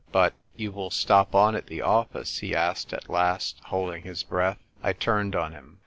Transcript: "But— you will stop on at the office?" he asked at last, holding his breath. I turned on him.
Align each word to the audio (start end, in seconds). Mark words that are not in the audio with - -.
"But— 0.11 0.33
you 0.57 0.71
will 0.71 0.89
stop 0.89 1.35
on 1.35 1.55
at 1.55 1.67
the 1.67 1.83
office?" 1.83 2.39
he 2.39 2.55
asked 2.55 2.91
at 2.91 3.07
last, 3.07 3.61
holding 3.65 4.01
his 4.01 4.23
breath. 4.23 4.57
I 4.81 4.93
turned 4.93 5.35
on 5.35 5.51
him. 5.51 5.77